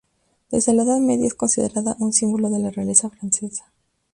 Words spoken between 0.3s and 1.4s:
Desde la Edad Media es